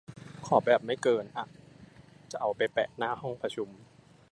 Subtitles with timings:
[0.45, 1.45] ขอแบบไม่เกิน อะ
[2.31, 3.69] จะเอาไปแปะหน้าห้องประชุม